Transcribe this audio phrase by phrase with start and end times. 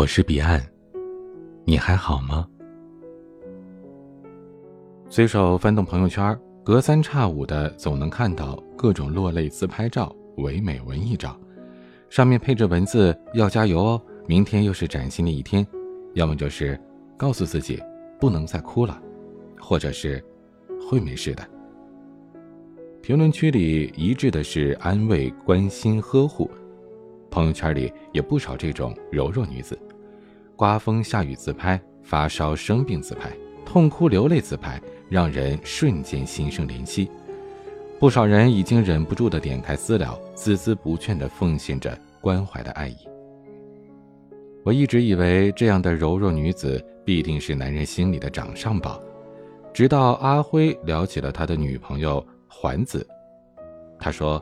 [0.00, 0.58] 我是彼岸，
[1.66, 2.48] 你还好吗？
[5.10, 6.34] 随手翻动朋友圈，
[6.64, 11.38] 隔三差五的总能看到各种落泪自拍照、唯美文艺照，
[12.08, 15.66] 上面配着文字“要加油哦，明天又是崭新的一天”，
[16.16, 16.80] 要么就是
[17.14, 17.78] 告诉自己
[18.18, 18.98] 不能再哭了，
[19.60, 20.24] 或者是
[20.88, 21.46] 会没事的。
[23.02, 26.50] 评论区里一致的是安慰、关心、呵护。
[27.30, 29.78] 朋友圈里也不少这种柔弱女子，
[30.60, 33.32] 刮风下雨自拍，发烧生病自拍，
[33.64, 34.78] 痛哭流泪自拍，
[35.08, 37.10] 让人瞬间心生怜惜。
[37.98, 42.96] 不少人已经忍不住的点开私聊，孜孜不倦的奉献着关怀的爱意。
[44.62, 49.02] 我一直以为这样的柔弱女子必定是男人心里的掌上宝，
[49.72, 53.08] 直到阿辉聊起了他的女朋友环子，
[53.98, 54.38] 他说：“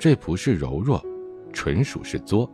[0.00, 1.04] 这不是柔弱。”
[1.52, 2.50] 纯属是作。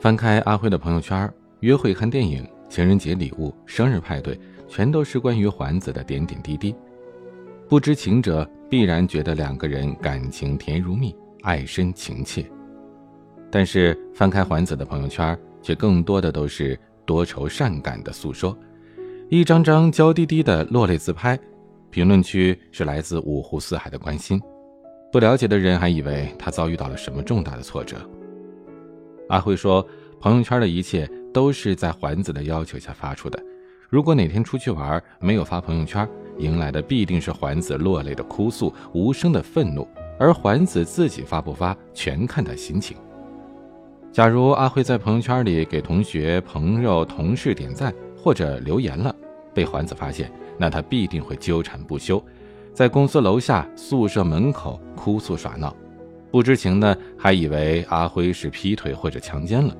[0.00, 6.74] 翻开阿辉的朋友圈，约会、看电影、情人节礼物、生日派对，全都是关于环子的点点滴滴。
[7.68, 12.50] 不知情者必然觉得两个人感情甜如蜜，爱深情切。
[13.50, 18.56] 但是翻开环子的朋友圈，却更多的都是多愁善感的诉说，
[19.28, 21.38] 一张张娇滴滴的落泪自拍，
[21.90, 24.40] 评论区是来自五湖四海的关心。
[25.12, 27.98] 不了解的人还以为他遭遇到了什么重大的挫折。
[29.30, 29.86] 阿辉说
[30.20, 33.40] ：“朋友圈的一切都是在环子的要求下发出的。
[33.88, 39.88] 如果哪天出去玩没有发朋友圈，迎来的必定是环子落泪的哭诉、无声的愤怒。
[40.18, 42.96] 而环子自己发不发，全看他心情。
[44.12, 49.14] 假如阿辉在朋友圈里给同学、朋友、同事点赞或者留言了，
[49.54, 52.22] 被环子发现，那他必定会纠缠不休。”
[52.74, 55.74] 在公司楼下、宿舍门口哭诉耍闹，
[56.30, 59.76] 不知情的还以为阿辉是劈腿或者强奸了，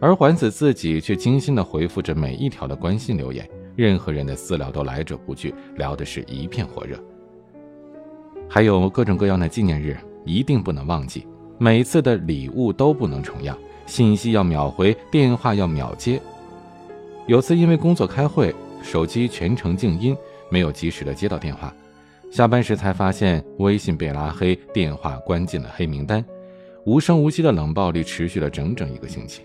[0.00, 6.98] 而环子自己却精心的回复着每一条的关心留言，任何人的私聊都来者不拒，聊的是一片火热。
[8.48, 11.26] 还有各种各样的纪念日，一定不能忘记，
[11.58, 13.56] 每次的礼物都不能重样，
[13.86, 16.20] 信息要秒回，电话要秒接。
[17.26, 20.16] 有次因为工作开会，手机全程静音，
[20.50, 21.72] 没有及时的接到电话。
[22.30, 26.24] 下班时才发现微信被拉黑，电话关进了黑名单，
[26.84, 29.42] 无声无息的冷暴力持续了整整一个星期。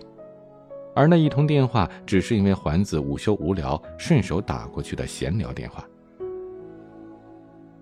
[0.94, 5.84] 而那一通电话，只是因为环子午休无聊，顺手打过去的闲聊电话。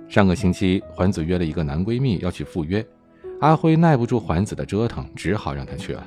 [0.08, 2.84] 上个星期，环子约了一个男闺蜜要去赴约，
[3.40, 6.06] 阿辉耐不住环子的折腾，只好让她去了。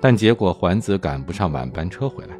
[0.00, 2.38] 但结果环子赶不上晚班车回来，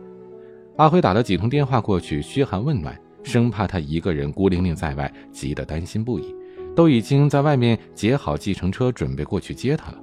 [0.77, 2.99] 阿辉打了几通电话过去嘘寒问暖。
[3.27, 6.33] 生怕他一个人孤零零在外，急得担心不已，
[6.77, 9.99] 都已经在外面截好计程车，准备过去接他了。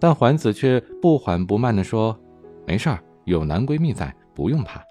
[0.00, 2.18] 但环子却不缓不慢地说
[2.66, 4.82] ：“没事儿，有男闺蜜在，不用怕。”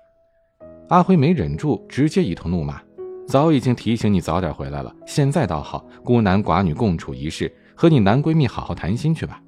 [0.88, 2.82] 阿辉没忍住，直接一通怒骂
[3.28, 9.42] ：“早已经提醒你早点回来了，现在倒好，孤男寡女共处一室，和你男闺蜜好好谈心去吧。”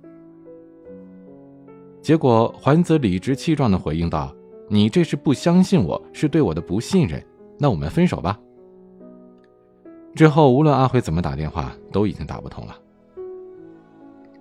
[2.04, 4.36] 结果环子理直气壮地回应道
[4.68, 7.24] ：“你这是不相信我，是对我的不信任。”
[7.58, 8.40] 那我们分手吧。
[10.16, 12.76] 之后，无论阿辉怎么打电话，都已经打不通了。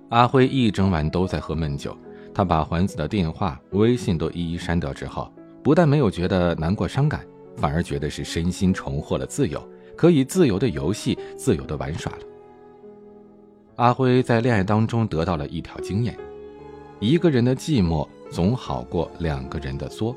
[0.08, 1.96] 阿辉一整晚都在喝闷酒，
[2.32, 5.30] 他把环子的电话、微信都一一删掉之后，
[5.62, 7.26] 不但没有觉得难过伤感，
[7.56, 9.62] 反而觉得是身心重获了自由，
[9.96, 12.18] 可以自由的游戏，自由的玩耍了。
[13.76, 16.16] 阿辉在恋爱当中得到了一条经验：
[17.00, 20.16] 一个人的寂寞总好过两个人的作。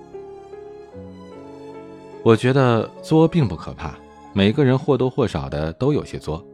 [2.22, 3.98] 我觉得作并不可怕，
[4.34, 6.46] 每个人或多或少的都有些作，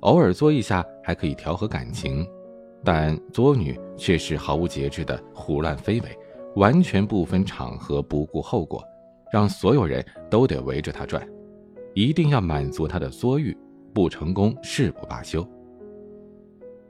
[0.00, 2.26] 偶尔作一下还可以调和感情，
[2.84, 6.18] 但作女却是毫无节制的胡乱非为，
[6.56, 8.82] 完全不分场合，不顾后果，
[9.32, 11.26] 让所有人都得围着她转，
[11.94, 13.56] 一定要满足她的作欲，
[13.94, 15.46] 不成功誓不罢休。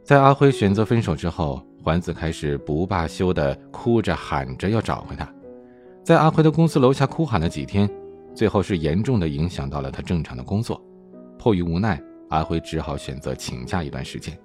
[0.03, 5.31] 在阿辉选择分手之后，环子开始不罢休的哭着喊着要找回他，
[6.03, 7.89] 在阿辉的公司楼下哭喊了几天。
[8.37, 10.79] 最后是严重的影响到了他正常的工作，
[11.39, 11.99] 迫于无奈，
[12.29, 14.39] 阿辉只好选择请假一段时间。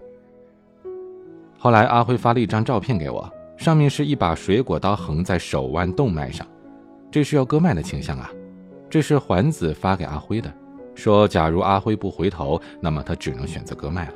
[1.60, 6.48] 后来阿辉发了一张照片给我，上面是一把水果刀横在手腕动脉上，
[7.12, 8.32] 这是要割脉的倾向啊。
[8.90, 10.50] 这是环子发给阿辉的，
[10.96, 14.14] 说假如阿辉不回头，那么他只能选择割脉了。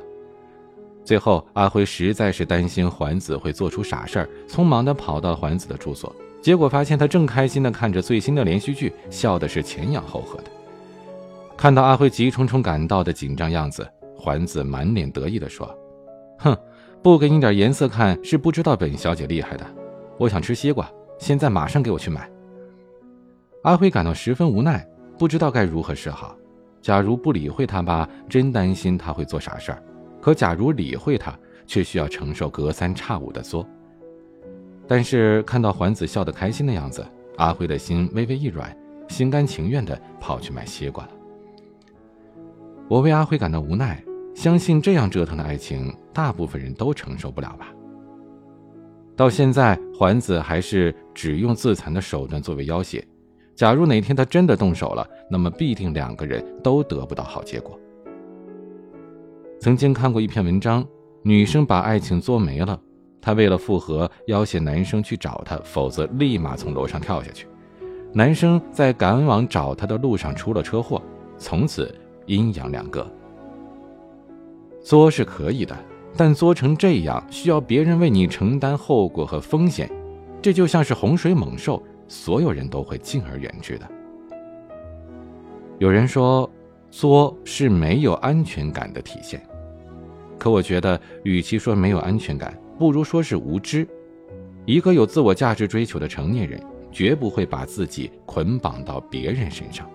[1.04, 6.16] 最后阿辉实在是担心环子会做出傻事儿，匆忙的跑到环子的住所。
[6.46, 10.44] 结果发现他正开心地看着最新的连续剧，笑的是前仰后合的。
[11.56, 13.84] 看到阿辉急冲冲赶到的紧张样子，
[14.16, 15.76] 环子满脸得意地说
[16.38, 16.56] ：“哼，
[17.02, 19.66] 不给你点颜色看是不知道本小姐厉害的。
[20.18, 20.88] 我想吃西瓜，
[21.18, 22.30] 现在马上给我去买。
[23.64, 24.88] 阿辉感到十分无奈，
[25.18, 26.36] 不知道该如何是好。
[26.80, 29.78] 假如不理会他吧，真担心他会做傻事儿；
[30.20, 33.68] 可假如理会他，却需要承受隔三差五的作。
[34.88, 37.04] 但是看到环子笑得开心的样子，
[37.36, 38.76] 阿辉的心微微一软，
[39.08, 41.10] 心甘情愿地跑去买西瓜了。
[42.88, 44.02] 我为阿辉感到无奈，
[44.34, 47.68] 相信这样折腾的爱情，大部分人都承受不了吧。
[49.16, 53.02] 到现在，环子还是只用自残的手段作为要挟。
[53.54, 57.80] 假如哪天他真的动手了，那么必定两个人都得不到好结果。
[59.58, 60.86] 曾经看过一篇文章，
[61.22, 62.78] 女生把爱情作没了，
[63.26, 67.48] 她为了复合，要挟男生去找她，否则立马从楼上跳下去。
[68.12, 71.02] 男生在赶往找她的路上出了车祸，
[71.36, 71.92] 从此
[72.26, 73.04] 阴阳两隔。
[74.80, 75.76] 作是可以的。
[76.16, 79.90] 但作成这样，需要别人为你承担后果和风险，
[80.40, 83.88] 这就像是洪水猛兽，所有人都会敬而远之的。
[85.78, 86.48] 有人说，
[86.92, 89.44] 作是没有安全感的体现，
[90.38, 93.86] 可我觉得，与其说没有安全感，不如说是无知。
[94.64, 96.60] 一个有自我价值追求的成年人，
[96.90, 99.88] 绝不会把自己捆绑到别人身上。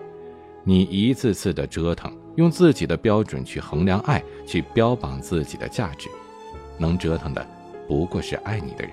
[0.64, 2.12] 你一次次的折腾。
[2.36, 6.08] 用自己的标准去衡量爱，去标榜自己的价值，
[6.78, 7.46] 能折腾的
[7.86, 8.92] 不过是爱你的人。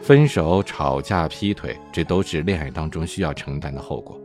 [0.00, 4.18] 分手、吵架、劈腿，这都是恋爱当中需要承担的后果。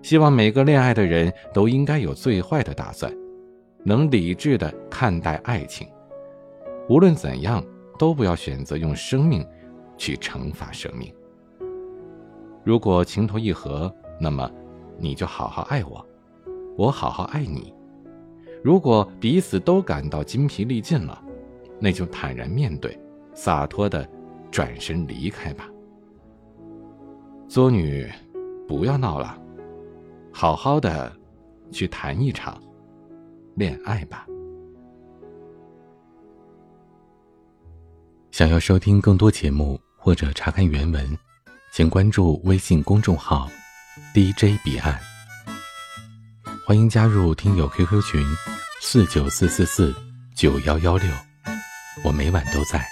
[0.00, 3.12] 希望每个恋爱的人都应该有最坏的打算，
[3.84, 5.86] 能理智的看待爱情。
[6.88, 7.64] 无论怎样，
[7.98, 9.46] 都不要选择用生命
[9.96, 11.14] 去惩罚生命。
[12.64, 14.50] 如果情投意合，那么
[14.98, 16.04] 你就好好爱我。
[16.76, 17.72] 我好好爱你。
[18.62, 21.22] 如果彼此都感到筋疲力尽了，
[21.78, 22.98] 那就坦然面对，
[23.34, 24.08] 洒脱的
[24.50, 25.68] 转身离开吧。
[27.46, 28.10] 作女，
[28.66, 29.38] 不要闹了，
[30.32, 31.12] 好好的
[31.70, 32.60] 去谈一场
[33.54, 34.26] 恋爱吧。
[38.30, 41.16] 想要收听更多节目或者查看原文，
[41.72, 43.48] 请关注微信公众号
[44.12, 44.98] DJ 彼岸。
[46.66, 48.26] 欢迎加入听友 QQ 群，
[48.80, 49.94] 四九四四四
[50.34, 51.08] 九幺幺六，
[52.04, 52.84] 我每晚都在。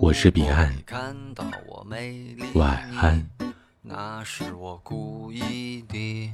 [0.00, 0.74] 我是彼岸，
[2.54, 3.28] 晚安。
[3.82, 6.32] 那是我故意的。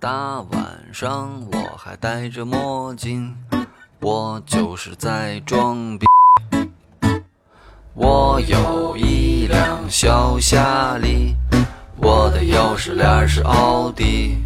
[0.00, 3.36] 大晚上我还戴着墨镜，
[4.00, 6.06] 我就是在装逼。
[7.92, 11.36] 我有一辆小夏利。
[11.98, 14.38] 我的钥匙链是奥迪，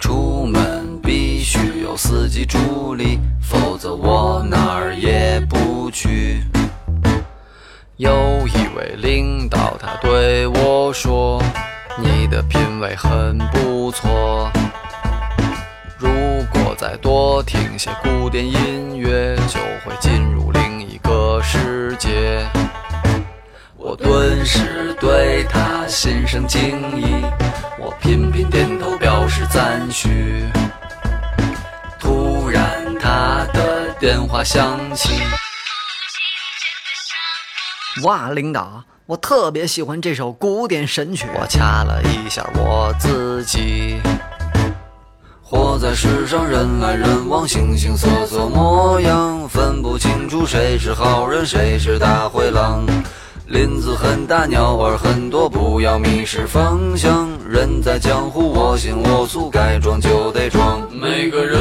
[0.00, 6.42] 出门必须有司机助力，否则我哪儿也不去。
[7.98, 8.12] 有
[8.48, 11.40] 一位领导，他对我说
[12.02, 14.48] ：“你的品味很不不错，
[15.98, 16.08] 如
[16.52, 22.46] 果再多听些古典音乐，就会进入另一个世界。”
[23.76, 27.24] 我顿时对他心生敬意，
[27.76, 30.44] 我频频点头表示赞许。
[31.98, 32.62] 突然，
[33.00, 35.20] 他的电话响起。
[38.04, 41.26] 哇，领导，我特别喜欢这首古典神曲。
[41.38, 44.00] 我掐了一下我自己。
[45.42, 52.86] 活在世上，人来人往，形形色色模样，分不清楚谁是好人，谁是大灰狼。
[53.48, 57.28] 林子很大，鸟儿很多，不要迷失方向。
[57.46, 60.88] 人在江湖，我行我素，该装就得装。
[60.90, 61.60] 每个人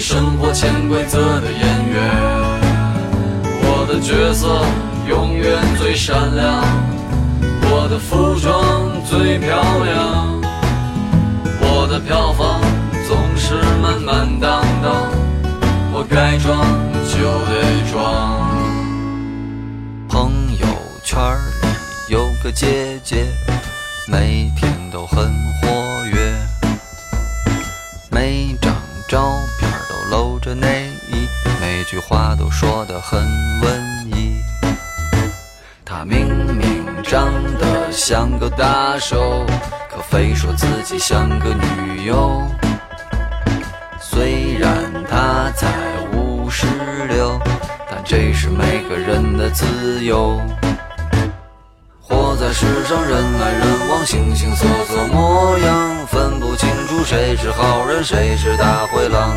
[0.00, 2.00] 生活潜规则的演员。
[3.62, 4.64] 我的角色
[5.06, 6.64] 永远最闪亮。
[7.72, 10.40] 我的服装最漂亮，
[11.60, 12.60] 我的票房
[13.06, 15.08] 总是满满当当，
[15.92, 16.58] 我该装
[17.06, 18.50] 就得装。
[20.08, 20.66] 朋友
[21.04, 21.16] 圈
[21.62, 23.26] 里有个姐姐，
[24.08, 26.34] 每天都很活跃，
[28.10, 28.56] 每
[30.50, 31.28] 着内衣，
[31.60, 33.20] 每句话都说得很
[33.60, 34.34] 文艺。
[35.84, 36.26] 她明
[36.56, 36.80] 明。
[37.04, 39.44] 长得像个大手，
[39.88, 42.42] 可非说自己像个女友。
[44.00, 44.78] 虽然
[45.08, 45.68] 她才
[46.12, 46.66] 五十
[47.08, 47.40] 六，
[47.90, 50.40] 但这是每个人的自由。
[52.00, 59.36] 活在世上人来人往，形形色色模样，分不清楚谁是好人，谁是大灰狼。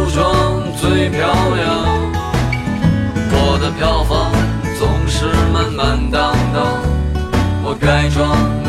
[1.01, 1.19] 最漂
[1.55, 2.11] 亮，
[3.31, 4.31] 我的票房
[4.77, 6.79] 总是满满当当，
[7.63, 8.60] 我改装。